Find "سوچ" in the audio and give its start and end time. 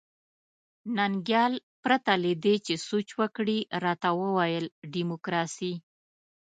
2.87-3.07